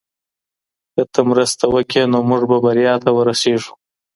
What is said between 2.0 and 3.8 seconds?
نو موږ به بریا ته ورسیږو.